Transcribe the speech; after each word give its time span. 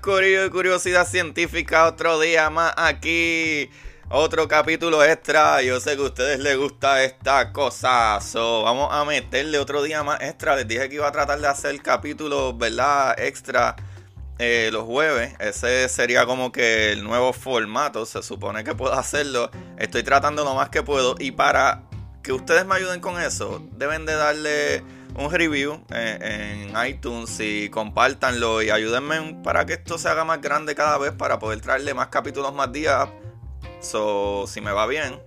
Corillo 0.00 0.44
y 0.46 0.50
Curiosidad 0.50 1.06
Científica, 1.06 1.86
otro 1.86 2.20
día 2.20 2.50
más 2.50 2.72
aquí, 2.76 3.70
otro 4.08 4.48
capítulo 4.48 5.04
extra. 5.04 5.62
Yo 5.62 5.80
sé 5.80 5.96
que 5.96 6.02
a 6.02 6.06
ustedes 6.06 6.38
les 6.40 6.56
gusta 6.56 7.02
esta 7.04 7.52
cosa, 7.52 8.20
so, 8.20 8.62
vamos 8.62 8.88
a 8.90 9.04
meterle 9.04 9.58
otro 9.58 9.82
día 9.82 10.02
más 10.02 10.20
extra. 10.20 10.56
Les 10.56 10.68
dije 10.68 10.88
que 10.88 10.96
iba 10.96 11.08
a 11.08 11.12
tratar 11.12 11.40
de 11.40 11.48
hacer 11.48 11.80
capítulos, 11.82 12.56
¿verdad? 12.56 13.18
Extra 13.18 13.76
eh, 14.38 14.70
los 14.72 14.84
jueves. 14.84 15.34
Ese 15.38 15.88
sería 15.88 16.26
como 16.26 16.52
que 16.52 16.92
el 16.92 17.02
nuevo 17.04 17.32
formato, 17.32 18.06
se 18.06 18.22
supone 18.22 18.64
que 18.64 18.74
puedo 18.74 18.92
hacerlo. 18.92 19.50
Estoy 19.78 20.02
tratando 20.02 20.44
lo 20.44 20.54
más 20.54 20.68
que 20.68 20.82
puedo 20.82 21.16
y 21.18 21.32
para 21.32 21.82
que 22.22 22.32
ustedes 22.32 22.66
me 22.66 22.76
ayuden 22.76 23.00
con 23.00 23.20
eso, 23.20 23.62
deben 23.72 24.06
de 24.06 24.14
darle 24.14 24.84
un 25.18 25.32
review 25.32 25.84
en, 25.90 26.72
iTunes 26.86 27.38
y 27.40 27.68
compártanlo 27.70 28.62
y 28.62 28.70
ayúdenme 28.70 29.40
para 29.42 29.66
que 29.66 29.74
esto 29.74 29.98
se 29.98 30.08
haga 30.08 30.24
más 30.24 30.40
grande 30.40 30.74
cada 30.74 30.96
vez 30.96 31.12
para 31.12 31.38
poder 31.38 31.60
traerle 31.60 31.92
más 31.92 32.08
capítulos 32.08 32.54
más 32.54 32.72
días. 32.72 33.08
So, 33.80 34.46
si 34.46 34.60
me 34.60 34.72
va 34.72 34.86
bien. 34.86 35.20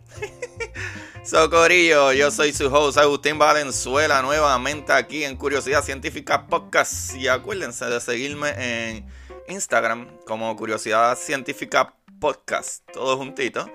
so, 1.25 1.49
Corillo, 1.49 2.13
yo 2.13 2.31
soy 2.31 2.53
su 2.53 2.73
host 2.73 2.97
Agustín 2.97 3.37
Valenzuela, 3.37 4.21
nuevamente 4.21 4.93
aquí 4.93 5.23
en 5.25 5.35
Curiosidad 5.35 5.83
Científica 5.83 6.47
Podcast. 6.47 7.15
Y 7.15 7.27
acuérdense 7.27 7.85
de 7.85 7.99
seguirme 7.99 8.49
en 8.57 9.05
Instagram 9.49 10.07
como 10.25 10.55
Curiosidad 10.55 11.17
Científica 11.17 11.93
Podcast, 12.19 12.89
todo 12.91 13.17
juntito. 13.17 13.69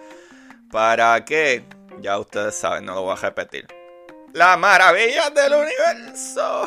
Para 0.70 1.25
que, 1.25 1.64
ya 2.01 2.19
ustedes 2.19 2.55
saben, 2.55 2.86
no 2.86 2.95
lo 2.95 3.03
voy 3.03 3.12
a 3.12 3.17
repetir 3.17 3.67
las 4.37 4.59
maravillas 4.59 5.33
del 5.34 5.55
universo. 5.55 6.67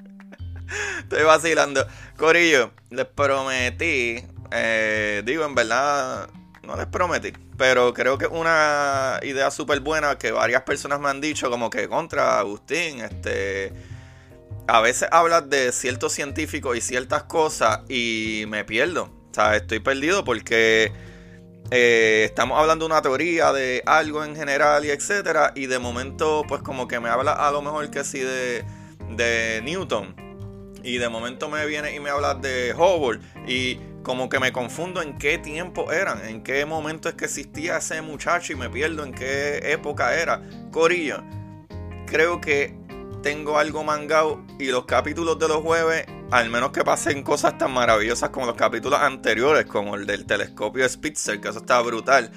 Estoy 1.00 1.22
vacilando. 1.22 1.86
Corillo, 2.16 2.72
les 2.88 3.04
prometí, 3.04 4.24
eh, 4.50 5.22
digo 5.26 5.44
en 5.44 5.54
verdad, 5.54 6.30
no 6.62 6.76
les 6.76 6.86
prometí, 6.86 7.34
pero 7.58 7.92
creo 7.92 8.16
que 8.16 8.24
es 8.24 8.30
una 8.30 9.20
idea 9.22 9.50
súper 9.50 9.80
buena 9.80 10.16
que 10.16 10.32
varias 10.32 10.62
personas 10.62 10.98
me 10.98 11.10
han 11.10 11.20
dicho, 11.20 11.50
como 11.50 11.68
que 11.70 11.88
contra 11.88 12.38
Agustín, 12.38 13.00
este... 13.00 13.72
A 14.66 14.82
veces 14.82 15.08
hablas 15.10 15.48
de 15.48 15.72
ciertos 15.72 16.12
científicos 16.12 16.76
y 16.76 16.82
ciertas 16.82 17.22
cosas 17.22 17.80
y 17.88 18.44
me 18.48 18.64
pierdo. 18.64 19.04
O 19.30 19.34
sea, 19.34 19.56
estoy 19.56 19.80
perdido 19.80 20.24
porque 20.24 20.92
eh, 21.70 22.24
estamos 22.24 22.58
hablando 22.58 22.86
de 22.86 22.92
una 22.92 23.02
teoría 23.02 23.52
de 23.52 23.82
algo 23.86 24.24
en 24.24 24.34
general 24.34 24.84
y 24.84 24.90
etcétera. 24.90 25.52
Y 25.54 25.66
de 25.66 25.78
momento, 25.78 26.44
pues 26.48 26.62
como 26.62 26.88
que 26.88 27.00
me 27.00 27.08
habla 27.08 27.32
a 27.32 27.50
lo 27.50 27.62
mejor 27.62 27.90
que 27.90 28.04
sí 28.04 28.20
de, 28.20 28.64
de 29.10 29.60
Newton. 29.64 30.14
Y 30.82 30.98
de 30.98 31.08
momento 31.08 31.48
me 31.48 31.66
viene 31.66 31.94
y 31.94 32.00
me 32.00 32.10
habla 32.10 32.34
de 32.34 32.74
Hubble. 32.74 33.20
Y 33.46 33.78
como 34.02 34.30
que 34.30 34.38
me 34.38 34.52
confundo 34.52 35.02
en 35.02 35.18
qué 35.18 35.36
tiempo 35.36 35.92
eran, 35.92 36.24
en 36.24 36.42
qué 36.42 36.64
momento 36.64 37.10
es 37.10 37.14
que 37.14 37.26
existía 37.26 37.76
ese 37.76 38.00
muchacho 38.00 38.54
y 38.54 38.56
me 38.56 38.70
pierdo 38.70 39.04
en 39.04 39.12
qué 39.12 39.60
época 39.70 40.14
era. 40.14 40.42
Corillo, 40.70 41.22
creo 42.06 42.40
que 42.40 42.74
tengo 43.22 43.58
algo 43.58 43.84
mangado 43.84 44.42
y 44.58 44.66
los 44.66 44.86
capítulos 44.86 45.38
de 45.38 45.48
los 45.48 45.58
jueves 45.58 46.06
al 46.30 46.50
menos 46.50 46.72
que 46.72 46.84
pasen 46.84 47.22
cosas 47.22 47.56
tan 47.56 47.72
maravillosas 47.72 48.30
como 48.30 48.46
los 48.46 48.54
capítulos 48.54 49.00
anteriores, 49.00 49.64
como 49.64 49.94
el 49.94 50.06
del 50.06 50.26
telescopio 50.26 50.86
Spitzer, 50.88 51.40
que 51.40 51.48
eso 51.48 51.60
está 51.60 51.80
brutal. 51.80 52.30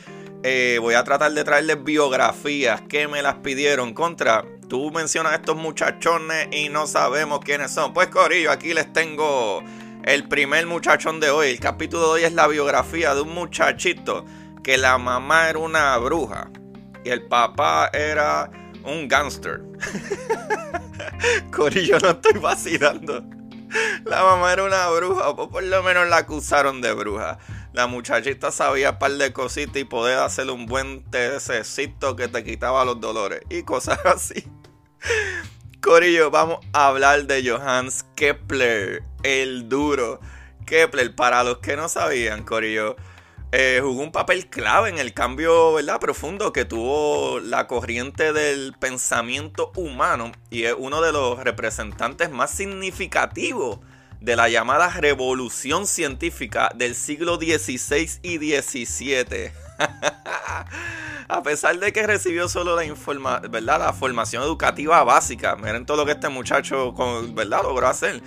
Eh, 0.43 0.79
voy 0.81 0.95
a 0.95 1.03
tratar 1.03 1.33
de 1.33 1.43
traerles 1.43 1.83
biografías 1.83 2.81
que 2.81 3.07
me 3.07 3.21
las 3.21 3.35
pidieron 3.35 3.93
contra. 3.93 4.45
Tú 4.69 4.91
mencionas 4.91 5.33
a 5.33 5.35
estos 5.35 5.57
muchachones 5.57 6.47
y 6.51 6.69
no 6.69 6.87
sabemos 6.87 7.41
quiénes 7.41 7.71
son. 7.71 7.93
Pues 7.93 8.07
Corillo, 8.07 8.51
aquí 8.51 8.73
les 8.73 8.91
tengo 8.91 9.61
el 10.03 10.27
primer 10.27 10.65
muchachón 10.65 11.19
de 11.19 11.29
hoy. 11.29 11.49
El 11.49 11.59
capítulo 11.59 12.07
de 12.07 12.09
hoy 12.13 12.23
es 12.23 12.33
la 12.33 12.47
biografía 12.47 13.13
de 13.13 13.21
un 13.21 13.33
muchachito 13.33 14.25
que 14.63 14.77
la 14.77 14.97
mamá 14.97 15.49
era 15.49 15.59
una 15.59 15.97
bruja 15.97 16.49
y 17.03 17.09
el 17.09 17.23
papá 17.27 17.89
era 17.93 18.49
un 18.83 19.07
gangster. 19.07 19.61
Corillo, 21.51 21.99
no 21.99 22.11
estoy 22.11 22.39
vacilando. 22.39 23.40
La 24.05 24.23
mamá 24.23 24.51
era 24.53 24.63
una 24.63 24.89
bruja, 24.89 25.29
o 25.29 25.49
por 25.49 25.63
lo 25.63 25.83
menos 25.83 26.07
la 26.09 26.17
acusaron 26.17 26.81
de 26.81 26.93
bruja. 26.93 27.39
La 27.73 27.87
muchachita 27.87 28.51
sabía 28.51 28.91
un 28.91 28.99
par 28.99 29.11
de 29.11 29.31
cositas 29.31 29.77
y 29.77 29.85
poder 29.85 30.19
hacerle 30.19 30.51
un 30.51 30.65
buen 30.65 31.09
tececito 31.09 32.15
que 32.15 32.27
te 32.27 32.43
quitaba 32.43 32.83
los 32.83 32.99
dolores 32.99 33.41
y 33.49 33.63
cosas 33.63 33.99
así. 34.05 34.43
Corillo, 35.81 36.29
vamos 36.29 36.59
a 36.73 36.87
hablar 36.87 37.25
de 37.25 37.49
Johannes 37.49 38.05
Kepler, 38.15 39.03
el 39.23 39.69
duro. 39.69 40.19
Kepler, 40.65 41.15
para 41.15 41.43
los 41.43 41.57
que 41.57 41.75
no 41.75 41.89
sabían, 41.89 42.43
Corillo, 42.43 42.95
eh, 43.53 43.81
jugó 43.83 44.01
un 44.01 44.13
papel 44.13 44.47
clave 44.47 44.89
en 44.89 44.97
el 44.97 45.13
cambio 45.13 45.73
¿verdad? 45.73 45.99
profundo 45.99 46.53
que 46.53 46.63
tuvo 46.63 47.41
la 47.41 47.67
corriente 47.67 48.31
del 48.31 48.73
pensamiento 48.79 49.73
humano 49.75 50.31
y 50.49 50.63
es 50.63 50.75
uno 50.77 51.01
de 51.01 51.11
los 51.11 51.43
representantes 51.43 52.31
más 52.31 52.51
significativos 52.51 53.79
de 54.21 54.37
la 54.37 54.47
llamada 54.47 54.89
revolución 54.89 55.85
científica 55.85 56.71
del 56.75 56.95
siglo 56.95 57.35
XVI 57.35 58.09
y 58.21 58.37
XVII. 58.37 59.51
A 61.27 61.43
pesar 61.43 61.77
de 61.79 61.91
que 61.91 62.07
recibió 62.07 62.47
solo 62.47 62.75
la, 62.75 62.85
informa 62.85 63.39
¿verdad? 63.39 63.79
la 63.79 63.93
formación 63.93 64.43
educativa 64.43 65.03
básica, 65.03 65.57
miren 65.57 65.85
todo 65.85 65.97
lo 65.97 66.05
que 66.05 66.11
este 66.11 66.29
muchacho 66.29 66.93
¿verdad? 67.33 67.63
logró 67.63 67.87
hacer, 67.87 68.21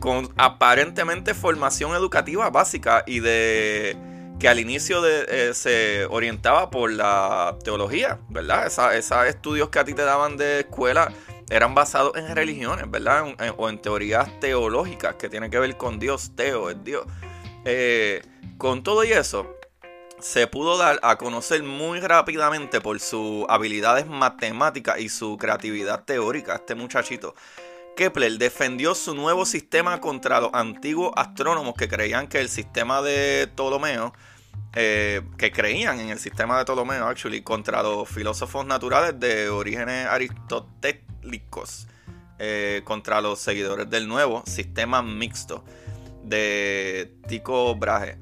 con 0.00 0.28
aparentemente 0.36 1.34
formación 1.34 1.94
educativa 1.94 2.50
básica 2.50 3.04
y 3.06 3.20
de 3.20 3.96
que 4.38 4.48
al 4.48 4.60
inicio 4.60 5.00
de, 5.00 5.26
eh, 5.28 5.54
se 5.54 6.06
orientaba 6.06 6.70
por 6.70 6.92
la 6.92 7.56
teología, 7.64 8.18
¿verdad? 8.28 8.66
esos 8.66 9.26
estudios 9.26 9.70
que 9.70 9.78
a 9.78 9.84
ti 9.84 9.94
te 9.94 10.02
daban 10.02 10.36
de 10.36 10.60
escuela 10.60 11.12
eran 11.48 11.74
basados 11.74 12.16
en 12.16 12.34
religiones, 12.34 12.90
¿verdad? 12.90 13.24
o 13.56 13.68
en 13.68 13.78
teorías 13.80 14.28
teológicas 14.40 15.14
que 15.14 15.28
tienen 15.28 15.50
que 15.50 15.58
ver 15.58 15.76
con 15.76 15.98
Dios, 15.98 16.32
Teo, 16.34 16.70
es 16.70 16.82
Dios. 16.82 17.06
Eh, 17.64 18.22
con 18.58 18.82
todo 18.82 19.04
y 19.04 19.12
eso, 19.12 19.56
se 20.20 20.46
pudo 20.46 20.76
dar 20.76 20.98
a 21.02 21.16
conocer 21.16 21.62
muy 21.62 22.00
rápidamente 22.00 22.80
por 22.80 22.98
sus 23.00 23.44
habilidades 23.48 24.06
matemáticas 24.06 24.98
y 24.98 25.08
su 25.08 25.36
creatividad 25.36 26.04
teórica, 26.04 26.56
este 26.56 26.74
muchachito. 26.74 27.34
Kepler 27.96 28.36
defendió 28.36 28.94
su 28.94 29.14
nuevo 29.14 29.46
sistema 29.46 30.00
contra 30.00 30.40
los 30.40 30.50
antiguos 30.52 31.12
astrónomos 31.16 31.74
que 31.74 31.88
creían 31.88 32.28
que 32.28 32.38
el 32.40 32.50
sistema 32.50 33.00
de 33.00 33.48
Ptolomeo, 33.54 34.12
eh, 34.74 35.22
que 35.38 35.50
creían 35.50 35.98
en 35.98 36.10
el 36.10 36.18
sistema 36.18 36.58
de 36.58 36.64
Ptolomeo, 36.66 37.06
actually, 37.06 37.40
contra 37.40 37.82
los 37.82 38.06
filósofos 38.08 38.66
naturales 38.66 39.18
de 39.18 39.48
orígenes 39.48 40.06
aristotélicos, 40.06 41.88
eh, 42.38 42.82
contra 42.84 43.22
los 43.22 43.38
seguidores 43.38 43.88
del 43.88 44.06
nuevo 44.06 44.44
sistema 44.46 45.02
mixto 45.02 45.64
de 46.22 47.14
Tycho 47.26 47.74
Brahe, 47.76 48.18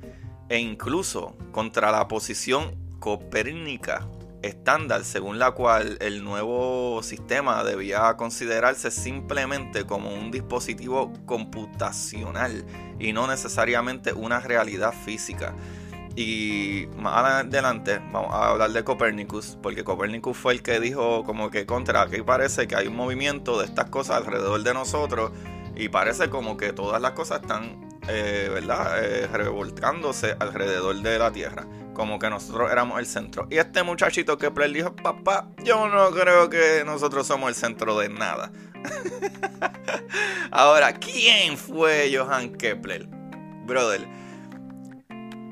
e 0.48 0.58
incluso 0.58 1.36
contra 1.50 1.90
la 1.90 2.06
posición 2.06 2.76
copérnica 3.00 4.06
estándar 4.44 5.04
según 5.04 5.38
la 5.38 5.52
cual 5.52 5.96
el 6.00 6.22
nuevo 6.22 7.02
sistema 7.02 7.64
debía 7.64 8.14
considerarse 8.16 8.90
simplemente 8.90 9.84
como 9.84 10.12
un 10.12 10.30
dispositivo 10.30 11.12
computacional 11.26 12.64
y 12.98 13.12
no 13.12 13.26
necesariamente 13.26 14.12
una 14.12 14.40
realidad 14.40 14.92
física. 14.92 15.54
Y 16.16 16.86
más 16.96 17.42
adelante 17.42 18.00
vamos 18.12 18.32
a 18.32 18.50
hablar 18.50 18.70
de 18.70 18.84
Copernicus, 18.84 19.58
porque 19.60 19.82
Copernicus 19.82 20.36
fue 20.36 20.52
el 20.52 20.62
que 20.62 20.78
dijo 20.78 21.24
como 21.24 21.50
que 21.50 21.66
contra, 21.66 22.02
aquí 22.02 22.22
parece 22.22 22.68
que 22.68 22.76
hay 22.76 22.86
un 22.86 22.94
movimiento 22.94 23.58
de 23.58 23.64
estas 23.64 23.90
cosas 23.90 24.18
alrededor 24.18 24.62
de 24.62 24.74
nosotros 24.74 25.32
y 25.74 25.88
parece 25.88 26.30
como 26.30 26.56
que 26.56 26.72
todas 26.72 27.02
las 27.02 27.12
cosas 27.12 27.40
están, 27.40 27.98
eh, 28.06 28.48
¿verdad?, 28.52 29.04
eh, 29.04 29.26
revolcándose 29.26 30.36
alrededor 30.38 31.02
de 31.02 31.18
la 31.18 31.32
Tierra, 31.32 31.66
como 31.94 32.18
que 32.18 32.28
nosotros 32.28 32.70
éramos 32.70 32.98
el 32.98 33.06
centro. 33.06 33.46
Y 33.50 33.56
este 33.56 33.82
muchachito 33.82 34.36
Kepler 34.36 34.72
dijo, 34.72 34.94
papá, 34.94 35.48
yo 35.64 35.88
no 35.88 36.10
creo 36.10 36.50
que 36.50 36.82
nosotros 36.84 37.26
somos 37.26 37.48
el 37.48 37.54
centro 37.54 37.98
de 37.98 38.08
nada. 38.08 38.52
Ahora, 40.50 40.92
¿quién 40.92 41.56
fue 41.56 42.12
Johann 42.14 42.54
Kepler? 42.54 43.06
Brother, 43.64 44.06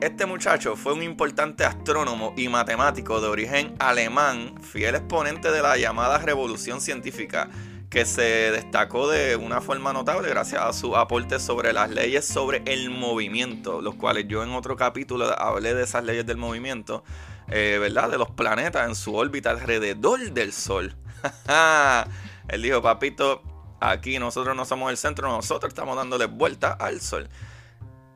este 0.03 0.27
muchacho 0.27 0.77
fue 0.77 0.93
un 0.93 1.03
importante 1.03 1.65
astrónomo 1.65 2.35
y 2.37 2.49
matemático 2.49 3.21
de 3.21 3.29
origen 3.29 3.75
alemán, 3.79 4.55
fiel 4.61 4.97
exponente 4.97 5.51
de 5.51 5.63
la 5.63 5.77
llamada 5.77 6.19
revolución 6.19 6.81
científica, 6.81 7.49
que 7.93 8.05
se 8.07 8.51
destacó 8.53 9.07
de 9.11 9.37
una 9.37 9.61
forma 9.61 9.93
notable 9.93 10.31
gracias 10.31 10.63
a 10.63 10.73
su 10.73 10.97
aporte 10.97 11.39
sobre 11.39 11.75
las 11.75 11.91
leyes 11.91 12.27
sobre 12.27 12.63
el 12.65 12.89
movimiento, 12.89 13.83
los 13.83 13.97
cuales 13.97 14.27
yo 14.29 14.43
en 14.43 14.53
otro 14.53 14.77
capítulo 14.77 15.39
hablé 15.39 15.75
de 15.75 15.83
esas 15.85 16.03
leyes 16.03 16.25
del 16.25 16.39
movimiento, 16.39 17.05
eh, 17.49 17.77
¿verdad? 17.79 18.09
De 18.09 18.17
los 18.17 18.31
planetas 18.31 18.89
en 18.89 18.95
su 18.95 19.15
órbita 19.15 19.51
alrededor 19.51 20.33
del 20.33 20.55
Sol. 20.55 20.97
Él 22.49 22.63
dijo, 22.63 22.81
papito, 22.81 23.43
aquí 23.79 24.19
nosotros 24.19 24.57
no 24.57 24.65
somos 24.65 24.91
el 24.91 24.97
centro, 24.97 25.29
nosotros 25.29 25.69
estamos 25.69 25.95
dándole 25.95 26.25
vuelta 26.25 26.73
al 26.73 26.99
Sol. 27.03 27.29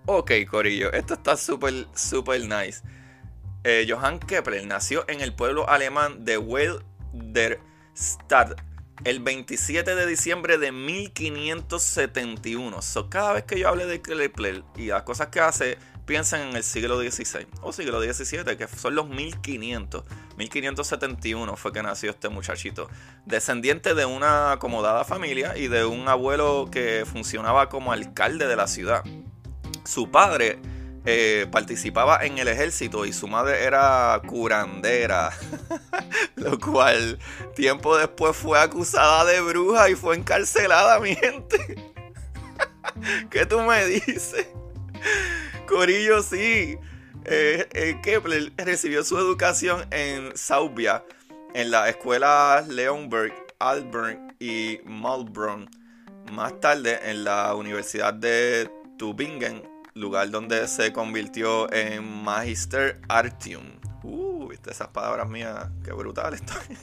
Ok, 0.07 0.33
Corillo, 0.51 0.91
esto 0.95 1.13
está 1.13 1.37
súper, 1.37 1.87
súper 1.95 2.41
nice. 2.41 2.81
Eh, 3.63 3.87
Johann 3.87 4.21
Kepler 4.21 4.67
nació 4.67 5.05
en 5.07 5.21
el 5.21 5.35
pueblo 5.35 5.69
alemán 5.69 6.25
de 6.25 6.39
Welderstadt 6.39 7.27
el 9.05 9.21
27 9.21 9.95
de 9.95 10.07
diciembre 10.07 10.59
de 10.59 10.73
1571. 10.73 12.83
So, 12.83 13.09
cada 13.09 13.35
vez 13.35 13.45
que 13.45 13.57
yo 13.59 13.69
hable 13.69 13.87
de 13.87 14.03
Kepler 14.03 14.65
y 14.77 14.87
las 14.87 15.05
cosas 15.05 15.29
que 15.29 15.41
hace, 15.41 15.79
piensan 16.07 16.49
en 16.49 16.57
el 16.57 16.63
siglo 16.63 16.99
XVI 16.99 17.47
o 17.63 17.73
siglo 17.73 18.01
XVII, 18.01 18.57
que 18.57 18.69
son 18.69 18.95
los 18.95 19.09
1500. 19.09 20.05
1571 20.37 21.57
fue 21.57 21.73
que 21.73 21.83
nació 21.83 22.11
este 22.11 22.29
muchachito. 22.29 22.89
Descendiente 23.27 23.95
de 23.95 24.07
una 24.07 24.53
acomodada 24.53 25.05
familia 25.05 25.57
y 25.57 25.69
de 25.69 25.85
un 25.85 26.09
abuelo 26.09 26.69
que 26.71 27.05
funcionaba 27.11 27.69
como 27.69 27.93
alcalde 27.93 28.47
de 28.47 28.57
la 28.57 28.67
ciudad. 28.67 29.03
Su 29.85 30.11
padre 30.11 30.59
eh, 31.09 31.47
participaba 31.53 32.25
en 32.27 32.39
el 32.39 32.49
ejército 32.49 33.07
y 33.07 33.13
su 33.13 33.29
madre 33.29 33.63
era 33.63 34.21
curandera, 34.27 35.31
lo 36.35 36.59
cual 36.59 37.21
tiempo 37.55 37.97
después 37.97 38.37
fue 38.37 38.59
acusada 38.59 39.25
de 39.25 39.41
bruja 39.41 39.89
y 39.89 39.95
fue 39.95 40.17
encarcelada, 40.17 40.99
mi 40.99 41.15
gente. 41.15 41.77
¿Qué 43.31 43.47
tú 43.47 43.61
me 43.61 43.87
dices? 43.87 44.49
Corillo, 45.69 46.25
sí. 46.25 46.77
Eh, 47.25 47.69
eh, 47.73 48.01
Kepler 48.03 48.53
recibió 48.57 49.05
su 49.05 49.17
educación 49.17 49.87
en 49.93 50.37
Saubia, 50.37 51.05
en 51.55 51.71
la 51.71 51.89
escuela 51.89 52.65
Leonberg, 52.69 53.33
Alberg 53.61 54.35
y 54.41 54.81
Malbronn. 54.85 55.71
Más 56.33 56.59
tarde 56.61 56.99
en 57.05 57.23
la 57.23 57.55
Universidad 57.55 58.13
de 58.13 58.69
Tübingen 58.99 59.63
lugar 59.97 60.31
donde 60.31 60.69
se 60.69 60.93
convirtió 60.93 61.73
en 61.73 62.23
Magister 62.23 63.01
Artium. 63.09 63.65
Uh, 64.03 64.47
viste 64.49 64.71
esas 64.71 64.89
palabras 64.89 65.29
mías, 65.29 65.69
qué 65.83 65.93
brutal 65.93 66.35
estoy. 66.35 66.77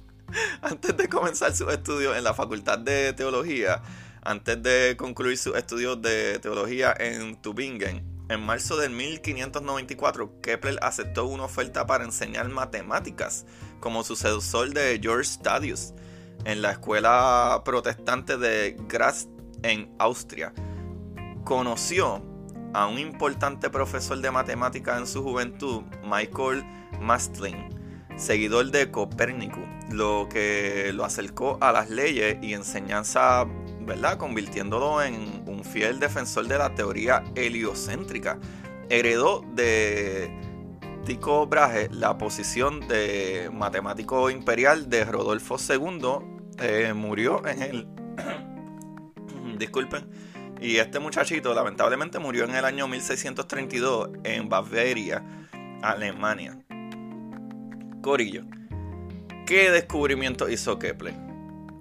antes 0.62 0.96
de 0.96 1.08
comenzar 1.08 1.54
sus 1.54 1.72
estudios 1.72 2.16
en 2.16 2.24
la 2.24 2.34
Facultad 2.34 2.78
de 2.78 3.12
Teología, 3.12 3.82
antes 4.22 4.60
de 4.60 4.96
concluir 4.98 5.38
sus 5.38 5.56
estudios 5.56 6.02
de 6.02 6.40
teología 6.40 6.92
en 6.98 7.40
Tübingen, 7.40 8.04
en 8.28 8.40
marzo 8.40 8.76
de 8.76 8.88
1594, 8.88 10.40
Kepler 10.42 10.80
aceptó 10.82 11.26
una 11.26 11.44
oferta 11.44 11.86
para 11.86 12.02
enseñar 12.02 12.48
matemáticas 12.48 13.46
como 13.78 14.02
sucesor 14.02 14.74
de 14.74 14.98
George 15.00 15.30
Stadius 15.30 15.94
en 16.44 16.60
la 16.60 16.72
escuela 16.72 17.62
protestante 17.64 18.36
de 18.36 18.76
Graz 18.88 19.28
en 19.62 19.94
Austria. 20.00 20.52
Conoció 21.44 22.35
a 22.76 22.86
un 22.88 22.98
importante 22.98 23.70
profesor 23.70 24.20
de 24.20 24.30
matemáticas 24.30 24.98
en 24.98 25.06
su 25.06 25.22
juventud, 25.22 25.82
Michael 26.04 26.62
Mastling, 27.00 27.70
seguidor 28.18 28.70
de 28.70 28.90
Copérnico, 28.90 29.60
lo 29.90 30.28
que 30.28 30.92
lo 30.92 31.06
acercó 31.06 31.56
a 31.62 31.72
las 31.72 31.88
leyes 31.88 32.36
y 32.42 32.52
enseñanza, 32.52 33.46
¿verdad? 33.80 34.18
Convirtiéndolo 34.18 35.02
en 35.02 35.42
un 35.46 35.64
fiel 35.64 35.98
defensor 35.98 36.48
de 36.48 36.58
la 36.58 36.74
teoría 36.74 37.24
heliocéntrica. 37.34 38.38
Heredó 38.90 39.42
de 39.54 40.30
Tycho 41.06 41.46
Brahe 41.46 41.88
la 41.90 42.18
posición 42.18 42.86
de 42.88 43.48
matemático 43.54 44.28
imperial 44.28 44.90
de 44.90 45.06
Rodolfo 45.06 45.56
II. 45.56 46.18
Eh, 46.58 46.92
murió 46.94 47.46
en 47.46 47.62
el... 47.62 47.86
Disculpen 49.58 50.25
y 50.60 50.78
este 50.78 50.98
muchachito 50.98 51.54
lamentablemente 51.54 52.18
murió 52.18 52.44
en 52.44 52.54
el 52.54 52.64
año 52.64 52.88
1632 52.88 54.10
en 54.24 54.48
Bavaria, 54.48 55.22
Alemania. 55.82 56.58
Corillo. 58.02 58.44
¿Qué 59.46 59.70
descubrimiento 59.70 60.48
hizo 60.48 60.78
Kepler? 60.78 61.14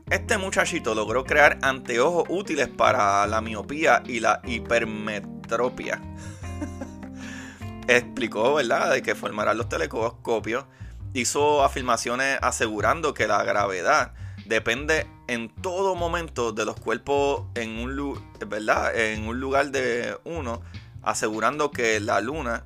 Este 0.09 0.37
muchachito 0.37 0.93
logró 0.93 1.23
crear 1.23 1.57
anteojos 1.61 2.25
útiles 2.29 2.67
para 2.67 3.25
la 3.25 3.41
miopía 3.41 4.03
y 4.05 4.19
la 4.19 4.39
hipermetropia. 4.45 5.99
Explicó, 7.87 8.55
¿verdad?, 8.55 8.91
de 8.91 9.01
que 9.01 9.15
formarán 9.15 9.57
los 9.57 9.67
telescopios. 9.67 10.65
Hizo 11.13 11.63
afirmaciones 11.63 12.37
asegurando 12.41 13.13
que 13.13 13.27
la 13.27 13.43
gravedad 13.43 14.13
depende 14.45 15.07
en 15.27 15.49
todo 15.49 15.95
momento 15.95 16.51
de 16.51 16.65
los 16.65 16.79
cuerpos 16.79 17.45
en 17.55 17.79
un, 17.79 18.21
¿verdad? 18.47 18.95
en 18.95 19.27
un 19.27 19.39
lugar 19.39 19.71
de 19.71 20.17
uno, 20.23 20.61
asegurando 21.01 21.71
que 21.71 21.99
la 21.99 22.21
luna, 22.21 22.65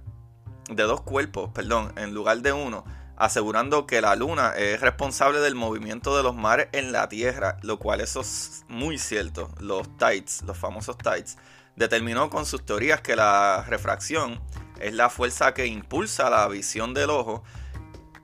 de 0.69 0.83
dos 0.83 1.01
cuerpos, 1.01 1.49
perdón, 1.53 1.93
en 1.97 2.13
lugar 2.13 2.41
de 2.41 2.53
uno, 2.53 2.85
asegurando 3.17 3.85
que 3.85 4.01
la 4.01 4.15
luna 4.15 4.53
es 4.55 4.79
responsable 4.79 5.39
del 5.39 5.55
movimiento 5.55 6.15
de 6.15 6.23
los 6.23 6.35
mares 6.35 6.69
en 6.71 6.91
la 6.91 7.09
Tierra, 7.09 7.57
lo 7.63 7.77
cual 7.79 8.01
eso 8.01 8.21
es 8.21 8.63
muy 8.69 8.97
cierto. 8.97 9.49
Los 9.59 9.97
tides, 9.97 10.41
los 10.43 10.57
famosos 10.57 10.97
tides, 10.97 11.37
determinó 11.75 12.29
con 12.29 12.45
sus 12.45 12.65
teorías 12.65 13.01
que 13.01 13.15
la 13.15 13.65
refracción 13.67 14.39
es 14.79 14.93
la 14.93 15.09
fuerza 15.09 15.53
que 15.53 15.65
impulsa 15.67 16.29
la 16.29 16.47
visión 16.47 16.93
del 16.93 17.09
ojo 17.09 17.43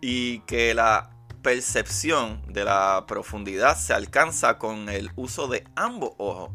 y 0.02 0.40
que 0.42 0.74
la 0.74 1.15
percepción 1.46 2.42
de 2.48 2.64
la 2.64 3.06
profundidad 3.08 3.78
se 3.78 3.94
alcanza 3.94 4.58
con 4.58 4.90
el 4.90 5.12
uso 5.16 5.48
de 5.48 5.64
ambos 5.76 6.14
ojos. 6.18 6.50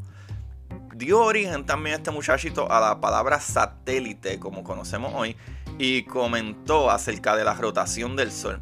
Dio 0.96 1.20
origen 1.20 1.64
también 1.64 1.94
este 1.94 2.10
muchachito 2.10 2.68
a 2.72 2.80
la 2.80 3.00
palabra 3.00 3.40
satélite, 3.40 4.40
como 4.40 4.64
conocemos 4.64 5.12
hoy, 5.14 5.36
y 5.78 6.02
comentó 6.02 6.90
acerca 6.90 7.36
de 7.36 7.44
la 7.44 7.54
rotación 7.54 8.16
del 8.16 8.32
Sol. 8.32 8.60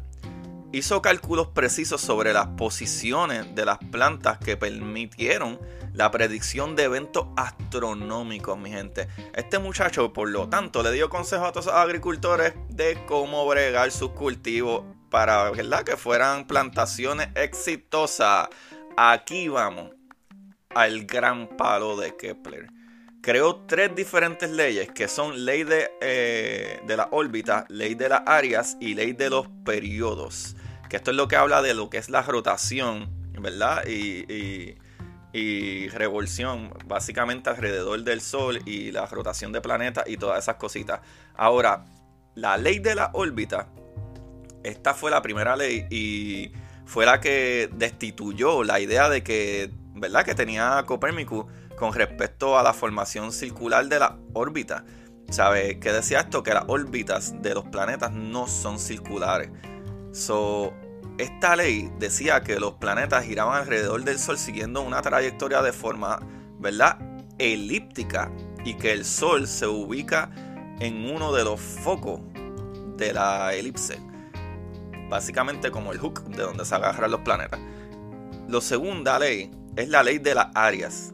Hizo 0.71 1.01
cálculos 1.01 1.47
precisos 1.47 1.99
sobre 1.99 2.31
las 2.31 2.45
posiciones 2.49 3.55
de 3.55 3.65
las 3.65 3.79
plantas 3.79 4.37
que 4.37 4.55
permitieron 4.55 5.59
la 5.93 6.11
predicción 6.11 6.75
de 6.75 6.83
eventos 6.83 7.25
astronómicos, 7.37 8.55
mi 8.55 8.69
gente. 8.69 9.07
Este 9.33 9.57
muchacho, 9.57 10.13
por 10.13 10.29
lo 10.29 10.47
tanto, 10.47 10.83
le 10.83 10.91
dio 10.91 11.09
consejos 11.09 11.47
a 11.47 11.51
todos 11.53 11.65
los 11.65 11.75
agricultores 11.75 12.53
de 12.69 13.03
cómo 13.07 13.47
bregar 13.47 13.89
sus 13.89 14.11
cultivos 14.11 14.83
para 15.09 15.51
que 15.85 15.97
fueran 15.97 16.45
plantaciones 16.47 17.29
exitosas. 17.35 18.47
Aquí 18.97 19.47
vamos 19.47 19.91
al 20.69 21.05
gran 21.05 21.47
palo 21.57 21.97
de 21.97 22.15
Kepler. 22.15 22.67
Creó 23.21 23.65
tres 23.67 23.93
diferentes 23.95 24.49
leyes 24.49 24.89
que 24.91 25.07
son 25.07 25.45
ley 25.45 25.63
de, 25.63 25.91
eh, 25.99 26.79
de 26.85 26.97
la 26.97 27.09
órbita, 27.11 27.65
ley 27.69 27.95
de 27.95 28.09
las 28.09 28.21
áreas 28.25 28.77
y 28.79 28.93
ley 28.93 29.13
de 29.13 29.29
los 29.29 29.47
periodos. 29.65 30.55
Que 30.89 30.97
esto 30.97 31.11
es 31.11 31.17
lo 31.17 31.27
que 31.27 31.35
habla 31.35 31.61
de 31.61 31.73
lo 31.73 31.89
que 31.89 31.97
es 31.97 32.09
la 32.09 32.21
rotación, 32.21 33.09
¿verdad? 33.33 33.85
Y, 33.87 34.77
y 35.31 35.87
revolución 35.89 36.73
básicamente 36.85 37.49
alrededor 37.49 38.03
del 38.03 38.21
Sol 38.21 38.61
y 38.65 38.91
la 38.91 39.05
rotación 39.05 39.51
de 39.51 39.61
planetas 39.61 40.05
y 40.07 40.17
todas 40.17 40.39
esas 40.39 40.55
cositas. 40.55 41.01
Ahora, 41.35 41.85
la 42.35 42.57
ley 42.57 42.79
de 42.79 42.95
la 42.95 43.11
órbita 43.13 43.67
esta 44.63 44.93
fue 44.93 45.11
la 45.11 45.21
primera 45.21 45.55
ley 45.55 45.85
y 45.89 46.51
fue 46.85 47.05
la 47.05 47.19
que 47.19 47.69
destituyó 47.73 48.63
la 48.63 48.79
idea 48.79 49.09
de 49.09 49.23
que, 49.23 49.71
¿verdad? 49.95 50.25
Que 50.25 50.35
tenía 50.35 50.83
Copérnico 50.85 51.47
con 51.77 51.93
respecto 51.93 52.57
a 52.57 52.63
la 52.63 52.73
formación 52.73 53.31
circular 53.31 53.87
de 53.87 53.99
la 53.99 54.17
órbita. 54.33 54.85
¿Sabe? 55.29 55.79
¿Qué 55.79 55.91
decía 55.91 56.21
esto? 56.21 56.41
Que 56.41 56.53
las 56.55 56.63
órbitas 56.67 57.39
de 57.41 57.53
los 57.53 57.65
planetas 57.65 58.11
no 58.11 58.47
son 58.47 58.79
circulares. 58.79 59.51
So, 60.11 60.73
esta 61.19 61.55
ley 61.55 61.91
decía 61.99 62.41
que 62.41 62.59
los 62.59 62.73
planetas 62.73 63.25
giraban 63.25 63.61
alrededor 63.61 64.03
del 64.03 64.17
Sol 64.17 64.39
siguiendo 64.39 64.81
una 64.81 65.01
trayectoria 65.01 65.61
de 65.61 65.71
forma, 65.71 66.19
¿verdad? 66.57 66.97
Elíptica 67.37 68.31
y 68.65 68.73
que 68.73 68.91
el 68.91 69.05
Sol 69.05 69.47
se 69.47 69.67
ubica 69.67 70.31
en 70.79 71.05
uno 71.13 71.31
de 71.31 71.43
los 71.43 71.59
focos 71.59 72.21
de 72.97 73.13
la 73.13 73.53
elipse. 73.53 74.08
Básicamente 75.09 75.71
como 75.71 75.91
el 75.91 75.99
hook 75.99 76.23
de 76.25 76.43
donde 76.43 76.65
se 76.65 76.75
agarran 76.75 77.11
los 77.11 77.21
planetas. 77.21 77.59
La 78.47 78.61
segunda 78.61 79.19
ley 79.19 79.51
es 79.75 79.89
la 79.89 80.03
ley 80.03 80.19
de 80.19 80.35
las 80.35 80.47
áreas 80.55 81.13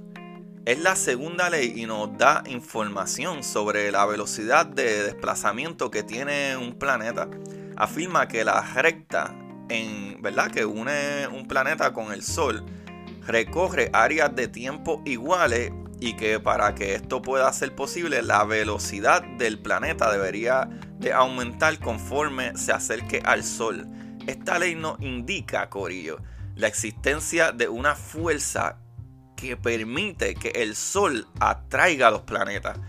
es 0.65 0.79
la 0.79 0.95
segunda 0.95 1.47
ley 1.51 1.73
y 1.75 1.85
nos 1.85 2.17
da 2.17 2.43
información 2.47 3.43
sobre 3.43 3.91
la 3.91 4.03
velocidad 4.07 4.65
de 4.65 5.03
desplazamiento 5.03 5.91
que 5.91 6.01
tiene 6.01 6.57
un 6.57 6.73
planeta. 6.73 7.29
Afirma 7.77 8.27
que 8.27 8.43
la 8.43 8.61
recta 8.61 9.35
en, 9.69 10.19
que 10.51 10.65
une 10.65 11.27
un 11.27 11.47
planeta 11.47 11.93
con 11.93 12.11
el 12.11 12.23
Sol 12.23 12.65
recorre 13.27 13.91
áreas 13.93 14.35
de 14.35 14.47
tiempo 14.47 15.03
iguales 15.05 15.71
y 15.99 16.15
que 16.15 16.39
para 16.39 16.75
que 16.75 16.95
esto 16.95 17.21
pueda 17.21 17.51
ser 17.53 17.75
posible 17.75 18.21
la 18.21 18.43
velocidad 18.43 19.23
del 19.37 19.59
planeta 19.59 20.11
debería 20.11 20.69
de 20.99 21.13
aumentar 21.13 21.79
conforme 21.79 22.57
se 22.57 22.71
acerque 22.71 23.21
al 23.23 23.43
Sol. 23.43 23.87
Esta 24.27 24.59
ley 24.59 24.75
nos 24.75 24.99
indica, 25.01 25.69
Corillo, 25.69 26.17
la 26.55 26.67
existencia 26.67 27.51
de 27.51 27.67
una 27.69 27.95
fuerza 27.95 28.79
que 29.35 29.57
permite 29.57 30.35
que 30.35 30.49
el 30.49 30.75
Sol 30.75 31.27
atraiga 31.39 32.07
a 32.07 32.11
los 32.11 32.21
planetas. 32.21 32.79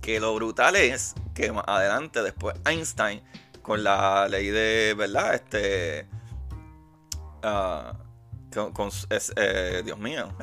Que 0.00 0.20
lo 0.20 0.34
brutal 0.34 0.76
es 0.76 1.14
que 1.34 1.52
más 1.52 1.64
adelante, 1.66 2.22
después 2.22 2.56
Einstein, 2.64 3.22
con 3.62 3.84
la 3.84 4.28
ley 4.28 4.48
de, 4.48 4.94
¿verdad? 4.96 5.34
Este... 5.34 6.08
Ah, 7.42 7.92
con, 8.52 8.90
eh, 9.36 9.82
Dios 9.84 9.98
mío, 9.98 10.34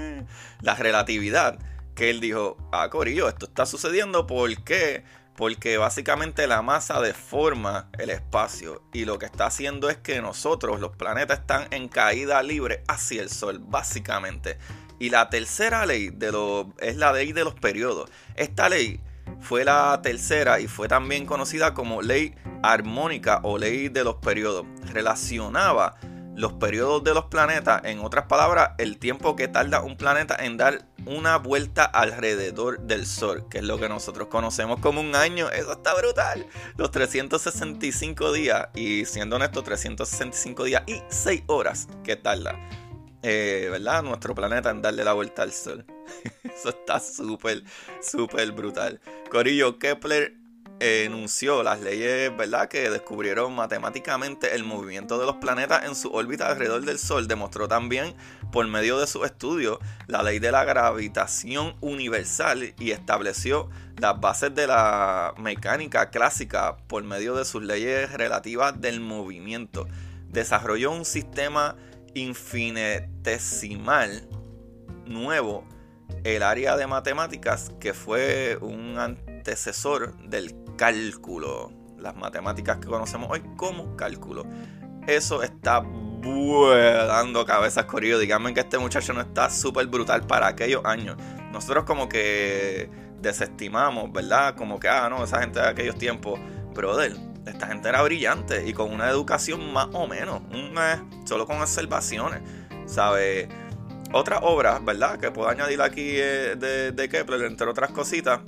la 0.60 0.74
relatividad, 0.74 1.58
que 1.94 2.10
él 2.10 2.20
dijo, 2.20 2.56
ah, 2.72 2.88
Corillo, 2.90 3.28
esto 3.28 3.46
está 3.46 3.66
sucediendo 3.66 4.26
porque 4.26 5.04
porque 5.38 5.78
básicamente 5.78 6.48
la 6.48 6.62
masa 6.62 7.00
deforma 7.00 7.90
el 7.96 8.10
espacio 8.10 8.82
y 8.92 9.04
lo 9.04 9.20
que 9.20 9.26
está 9.26 9.46
haciendo 9.46 9.88
es 9.88 9.96
que 9.96 10.20
nosotros, 10.20 10.80
los 10.80 10.96
planetas, 10.96 11.38
están 11.38 11.68
en 11.70 11.86
caída 11.86 12.42
libre 12.42 12.82
hacia 12.88 13.22
el 13.22 13.30
Sol, 13.30 13.60
básicamente. 13.60 14.58
Y 14.98 15.10
la 15.10 15.30
tercera 15.30 15.86
ley 15.86 16.10
de 16.10 16.32
lo, 16.32 16.74
es 16.80 16.96
la 16.96 17.12
ley 17.12 17.32
de 17.32 17.44
los 17.44 17.54
periodos. 17.54 18.10
Esta 18.34 18.68
ley 18.68 19.00
fue 19.40 19.64
la 19.64 20.00
tercera 20.02 20.58
y 20.58 20.66
fue 20.66 20.88
también 20.88 21.24
conocida 21.24 21.72
como 21.72 22.02
ley 22.02 22.34
armónica 22.64 23.38
o 23.44 23.58
ley 23.58 23.88
de 23.88 24.02
los 24.02 24.16
periodos. 24.16 24.66
Relacionaba 24.92 25.94
los 26.38 26.52
periodos 26.52 27.02
de 27.02 27.14
los 27.14 27.24
planetas, 27.24 27.82
en 27.84 27.98
otras 27.98 28.26
palabras, 28.26 28.70
el 28.78 28.98
tiempo 28.98 29.34
que 29.34 29.48
tarda 29.48 29.82
un 29.82 29.96
planeta 29.96 30.36
en 30.38 30.56
dar 30.56 30.86
una 31.04 31.36
vuelta 31.36 31.84
alrededor 31.84 32.78
del 32.82 33.06
Sol, 33.06 33.48
que 33.50 33.58
es 33.58 33.64
lo 33.64 33.78
que 33.78 33.88
nosotros 33.88 34.28
conocemos 34.28 34.78
como 34.78 35.00
un 35.00 35.16
año. 35.16 35.50
Eso 35.50 35.72
está 35.72 35.94
brutal. 35.94 36.46
Los 36.76 36.92
365 36.92 38.32
días, 38.32 38.68
y 38.76 39.04
siendo 39.04 39.34
honesto, 39.34 39.64
365 39.64 40.62
días 40.62 40.84
y 40.86 41.02
6 41.08 41.42
horas 41.48 41.88
que 42.04 42.14
tarda 42.14 42.56
eh, 43.22 43.66
¿verdad? 43.70 44.02
Nuestro 44.04 44.34
planeta 44.34 44.70
en 44.70 44.80
darle 44.80 45.02
la 45.02 45.12
vuelta 45.12 45.42
al 45.42 45.52
sol. 45.52 45.84
Eso 46.44 46.68
está 46.68 47.00
súper, 47.00 47.64
súper 48.00 48.52
brutal. 48.52 49.00
Corillo 49.30 49.78
Kepler 49.78 50.37
enunció 50.80 51.62
las 51.62 51.80
leyes, 51.80 52.36
¿verdad? 52.36 52.68
Que 52.68 52.90
descubrieron 52.90 53.54
matemáticamente 53.54 54.54
el 54.54 54.64
movimiento 54.64 55.18
de 55.18 55.24
los 55.26 55.36
planetas 55.36 55.84
en 55.84 55.94
su 55.94 56.10
órbita 56.12 56.48
alrededor 56.48 56.84
del 56.84 56.98
Sol. 56.98 57.28
Demostró 57.28 57.68
también, 57.68 58.14
por 58.52 58.66
medio 58.66 58.98
de 58.98 59.06
su 59.06 59.24
estudio, 59.24 59.78
la 60.06 60.22
ley 60.22 60.38
de 60.38 60.52
la 60.52 60.64
gravitación 60.64 61.76
universal 61.80 62.74
y 62.78 62.92
estableció 62.92 63.68
las 63.98 64.18
bases 64.20 64.54
de 64.54 64.66
la 64.66 65.34
mecánica 65.38 66.10
clásica 66.10 66.76
por 66.86 67.02
medio 67.04 67.34
de 67.34 67.44
sus 67.44 67.62
leyes 67.62 68.12
relativas 68.12 68.80
del 68.80 69.00
movimiento. 69.00 69.86
Desarrolló 70.28 70.92
un 70.92 71.04
sistema 71.04 71.76
infinitesimal 72.14 74.28
nuevo 75.06 75.66
el 76.24 76.42
área 76.42 76.76
de 76.76 76.86
matemáticas 76.86 77.70
que 77.80 77.94
fue 77.94 78.58
un 78.60 78.98
antecesor 78.98 80.16
del 80.28 80.54
cálculo. 80.78 81.70
Las 81.98 82.16
matemáticas 82.16 82.78
que 82.78 82.86
conocemos 82.86 83.28
hoy 83.30 83.42
como 83.56 83.94
cálculo. 83.96 84.46
Eso 85.06 85.42
está 85.42 85.82
dando 86.22 87.44
cabezas 87.44 87.84
corrido. 87.84 88.18
Díganme 88.18 88.54
que 88.54 88.60
este 88.60 88.78
muchacho 88.78 89.12
no 89.12 89.20
está 89.20 89.50
súper 89.50 89.86
brutal 89.88 90.26
para 90.26 90.46
aquellos 90.46 90.84
años. 90.86 91.16
Nosotros 91.52 91.84
como 91.84 92.08
que 92.08 92.90
desestimamos, 93.20 94.12
¿verdad? 94.12 94.54
Como 94.54 94.78
que, 94.78 94.88
ah, 94.88 95.08
no, 95.08 95.24
esa 95.24 95.40
gente 95.40 95.60
de 95.60 95.68
aquellos 95.68 95.96
tiempos. 95.96 96.38
Brother, 96.74 97.16
esta 97.46 97.66
gente 97.66 97.88
era 97.88 98.02
brillante 98.02 98.66
y 98.66 98.72
con 98.72 98.92
una 98.92 99.08
educación 99.08 99.72
más 99.72 99.88
o 99.92 100.06
menos, 100.06 100.42
un, 100.52 100.74
solo 101.26 101.46
con 101.46 101.60
observaciones, 101.60 102.40
¿sabe? 102.86 103.48
Otra 104.12 104.38
obra, 104.38 104.78
¿verdad? 104.78 105.18
Que 105.18 105.30
puedo 105.30 105.48
añadir 105.48 105.82
aquí 105.82 106.02
eh, 106.04 106.56
de, 106.56 107.08
Kepler, 107.08 107.42
entre 107.42 107.66
otras 107.66 107.90
cositas 107.90 108.40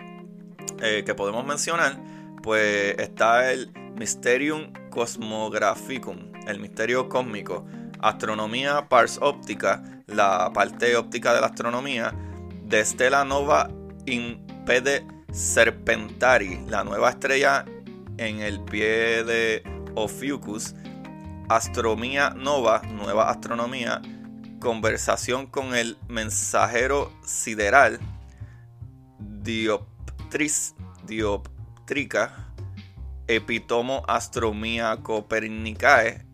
eh, 0.80 1.02
que 1.04 1.14
podemos 1.14 1.44
mencionar, 1.44 1.98
pues 2.42 2.96
está 2.98 3.50
el 3.52 3.72
Mysterium 3.96 4.72
Cosmographicum, 4.90 6.32
el 6.46 6.58
misterio 6.60 7.08
cósmico, 7.08 7.66
astronomía 8.00 8.88
pars 8.88 9.18
óptica, 9.20 10.02
la 10.06 10.50
parte 10.52 10.96
óptica 10.96 11.34
de 11.34 11.40
la 11.40 11.48
astronomía, 11.48 12.14
de 12.64 12.84
Stella 12.84 13.24
Nova 13.24 13.70
Impede 14.06 15.06
Serpentari, 15.32 16.60
la 16.66 16.84
nueva 16.84 17.10
estrella 17.10 17.64
en 18.16 18.40
el 18.40 18.60
pie 18.60 19.24
de 19.24 19.62
Ophiuchus, 19.94 20.74
Astromía 21.48 22.30
Nova, 22.30 22.82
Nueva 22.92 23.28
Astronomía, 23.28 24.00
Conversación 24.60 25.46
con 25.46 25.74
el 25.74 25.96
Mensajero 26.08 27.12
Sideral, 27.24 27.98
Dioptris, 29.18 30.74
Epitomo 33.26 34.04
Astromía 34.06 34.98
Copernicae, 35.02 36.24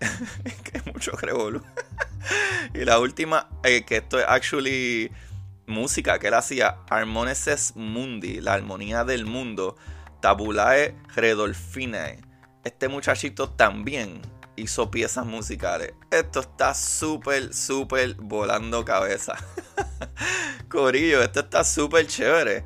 que 0.64 0.92
mucho 0.92 1.12
revolú. 1.12 1.62
y 2.74 2.84
la 2.84 2.98
última, 2.98 3.48
eh, 3.64 3.84
que 3.86 3.98
esto 3.98 4.18
es 4.18 4.26
actually 4.28 5.10
música 5.66 6.18
que 6.18 6.28
él 6.28 6.34
hacía, 6.34 6.76
Harmonices 6.90 7.72
Mundi, 7.74 8.40
la 8.40 8.54
armonía 8.54 9.04
del 9.04 9.24
mundo 9.24 9.76
Tabulae 10.20 10.94
Redolfinae. 11.14 12.20
Este 12.64 12.88
muchachito 12.88 13.48
también 13.48 14.20
hizo 14.56 14.90
piezas 14.90 15.24
musicales. 15.24 15.94
Esto 16.10 16.40
está 16.40 16.74
súper, 16.74 17.54
súper 17.54 18.14
volando 18.16 18.84
cabeza. 18.84 19.36
Corillo, 20.68 21.22
esto 21.22 21.40
está 21.40 21.64
súper 21.64 22.06
chévere. 22.06 22.64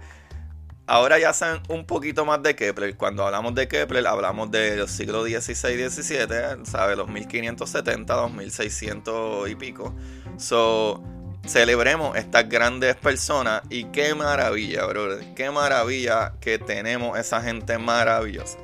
Ahora 0.86 1.18
ya 1.18 1.32
saben 1.32 1.62
un 1.68 1.86
poquito 1.86 2.24
más 2.24 2.42
de 2.42 2.56
Kepler. 2.56 2.96
Cuando 2.96 3.24
hablamos 3.24 3.54
de 3.54 3.68
Kepler, 3.68 4.06
hablamos 4.06 4.50
de 4.50 4.76
los 4.76 4.90
siglos 4.90 5.28
XVI 5.28 5.70
y 5.70 5.88
XVII, 5.88 6.64
¿sabes? 6.64 6.96
Los 6.96 7.08
1570, 7.08 8.14
2600 8.14 9.48
y 9.48 9.54
pico. 9.54 9.94
So, 10.38 11.02
celebremos 11.46 12.16
estas 12.16 12.48
grandes 12.48 12.96
personas 12.96 13.62
y 13.70 13.84
qué 13.84 14.14
maravilla, 14.14 14.84
brother. 14.86 15.34
Qué 15.34 15.50
maravilla 15.50 16.34
que 16.40 16.58
tenemos 16.58 17.16
esa 17.18 17.40
gente 17.40 17.78
maravillosa. 17.78 18.58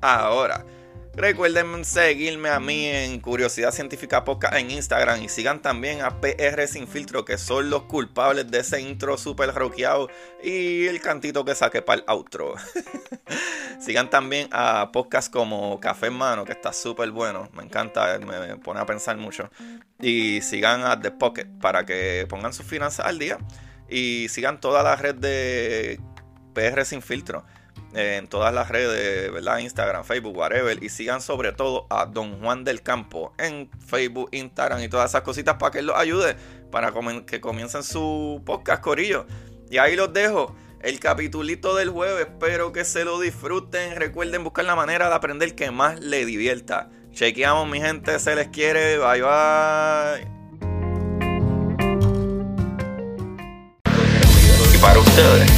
Ahora, 0.00 0.64
recuerden 1.18 1.84
seguirme 1.84 2.48
a 2.48 2.60
mí 2.60 2.86
en 2.86 3.18
Curiosidad 3.20 3.72
Científica 3.72 4.24
Podcast 4.24 4.54
en 4.54 4.70
Instagram 4.70 5.22
y 5.22 5.28
sigan 5.28 5.60
también 5.60 6.00
a 6.00 6.20
PR 6.20 6.66
Sin 6.68 6.86
Filtro, 6.86 7.24
que 7.24 7.38
son 7.38 7.70
los 7.70 7.82
culpables 7.82 8.48
de 8.50 8.60
ese 8.60 8.80
intro 8.80 9.18
super 9.18 9.52
rockeado 9.52 10.08
y 10.42 10.86
el 10.86 11.00
cantito 11.00 11.44
que 11.44 11.56
saqué 11.56 11.82
para 11.82 12.02
el 12.02 12.04
outro. 12.06 12.54
sigan 13.80 14.10
también 14.10 14.48
a 14.52 14.92
podcasts 14.92 15.28
como 15.28 15.80
Café 15.80 16.06
en 16.06 16.14
Mano, 16.14 16.44
que 16.44 16.52
está 16.52 16.72
súper 16.72 17.10
bueno. 17.10 17.48
Me 17.52 17.64
encanta, 17.64 18.18
me 18.20 18.56
pone 18.56 18.78
a 18.78 18.86
pensar 18.86 19.16
mucho. 19.16 19.50
Y 20.00 20.40
sigan 20.42 20.84
a 20.84 21.00
The 21.00 21.10
Pocket 21.10 21.46
para 21.60 21.84
que 21.84 22.26
pongan 22.28 22.52
sus 22.52 22.64
finanzas 22.64 23.06
al 23.06 23.18
día. 23.18 23.38
Y 23.88 24.28
sigan 24.28 24.60
toda 24.60 24.84
la 24.84 24.94
red 24.94 25.16
de 25.16 26.00
PR 26.54 26.84
Sin 26.84 27.02
Filtro 27.02 27.44
en 27.94 28.28
todas 28.28 28.52
las 28.52 28.68
redes, 28.68 29.32
¿verdad? 29.32 29.58
Instagram, 29.58 30.04
Facebook, 30.04 30.36
whatever. 30.36 30.82
Y 30.82 30.88
sigan 30.88 31.20
sobre 31.20 31.52
todo 31.52 31.86
a 31.90 32.06
Don 32.06 32.40
Juan 32.40 32.64
del 32.64 32.82
Campo 32.82 33.32
en 33.38 33.70
Facebook, 33.86 34.28
Instagram 34.32 34.82
y 34.82 34.88
todas 34.88 35.10
esas 35.10 35.22
cositas 35.22 35.56
para 35.56 35.72
que 35.72 35.82
los 35.82 35.96
ayude 35.96 36.36
para 36.70 36.92
que 37.26 37.40
comiencen 37.40 37.82
su 37.82 38.42
podcast, 38.44 38.82
Corillo. 38.82 39.26
Y 39.70 39.78
ahí 39.78 39.96
los 39.96 40.12
dejo. 40.12 40.54
El 40.80 41.00
capitulito 41.00 41.74
del 41.74 41.90
jueves, 41.90 42.28
espero 42.28 42.72
que 42.72 42.84
se 42.84 43.04
lo 43.04 43.18
disfruten. 43.18 43.96
Recuerden 43.96 44.44
buscar 44.44 44.64
la 44.64 44.76
manera 44.76 45.08
de 45.08 45.14
aprender 45.14 45.54
que 45.54 45.70
más 45.70 45.98
les 45.98 46.26
divierta. 46.26 46.90
Chequeamos, 47.12 47.68
mi 47.68 47.80
gente, 47.80 48.18
se 48.20 48.36
les 48.36 48.48
quiere. 48.48 48.98
Bye 48.98 49.22
bye. 49.22 50.38
Y 54.72 54.78
para 54.78 55.00
ustedes 55.00 55.57